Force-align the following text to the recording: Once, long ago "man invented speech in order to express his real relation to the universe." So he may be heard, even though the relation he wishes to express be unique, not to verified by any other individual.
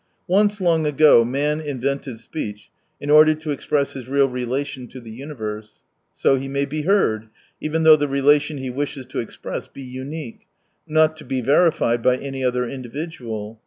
Once, 0.27 0.59
long 0.59 0.87
ago 0.87 1.23
"man 1.23 1.59
invented 1.61 2.17
speech 2.17 2.71
in 2.99 3.11
order 3.11 3.35
to 3.35 3.51
express 3.51 3.93
his 3.93 4.07
real 4.09 4.27
relation 4.27 4.87
to 4.87 4.99
the 4.99 5.11
universe." 5.11 5.81
So 6.15 6.37
he 6.37 6.47
may 6.47 6.65
be 6.65 6.81
heard, 6.81 7.29
even 7.61 7.83
though 7.83 7.95
the 7.95 8.07
relation 8.07 8.57
he 8.57 8.71
wishes 8.71 9.05
to 9.05 9.19
express 9.19 9.67
be 9.67 9.83
unique, 9.83 10.47
not 10.87 11.15
to 11.17 11.23
verified 11.43 12.01
by 12.01 12.17
any 12.17 12.43
other 12.43 12.67
individual. 12.67 13.59